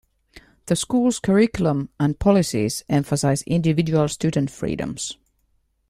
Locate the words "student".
4.07-4.49